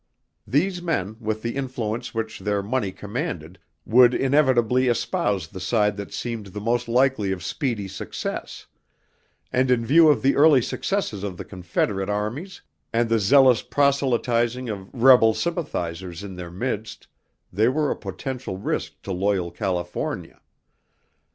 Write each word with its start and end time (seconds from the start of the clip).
These 0.47 0.81
men, 0.81 1.15
with 1.19 1.43
the 1.43 1.55
influence 1.55 2.11
which 2.11 2.39
their 2.39 2.63
money 2.63 2.91
commanded, 2.91 3.59
would 3.85 4.15
inevitably 4.15 4.87
espouse 4.87 5.45
the 5.45 5.59
side 5.59 5.95
that 5.97 6.11
seemed 6.11 6.47
the 6.47 6.59
most 6.59 6.87
likely 6.87 7.31
of 7.31 7.43
speedy 7.43 7.87
success; 7.87 8.65
and 9.53 9.69
in 9.69 9.85
view 9.85 10.09
of 10.09 10.23
the 10.23 10.35
early 10.35 10.63
successes 10.63 11.23
of 11.23 11.37
the 11.37 11.45
Confederate 11.45 12.09
armies 12.09 12.61
and 12.91 13.09
the 13.09 13.19
zealous 13.19 13.61
proselytizing 13.61 14.69
of 14.69 14.91
rebel 14.91 15.35
sympathizers 15.35 16.23
in 16.23 16.35
their 16.35 16.49
midst 16.49 17.05
they 17.53 17.67
were 17.67 17.91
a 17.91 17.95
potential 17.95 18.57
risk 18.57 19.03
to 19.03 19.11
loyal 19.11 19.51
California. 19.51 20.41